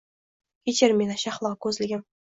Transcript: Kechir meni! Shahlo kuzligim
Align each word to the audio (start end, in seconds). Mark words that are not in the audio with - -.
Kechir 0.69 0.95
meni! 1.03 1.19
Shahlo 1.27 1.53
kuzligim 1.67 2.07